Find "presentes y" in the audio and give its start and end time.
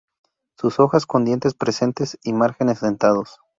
1.53-2.33